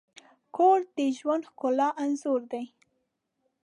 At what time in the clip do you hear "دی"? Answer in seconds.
2.51-2.65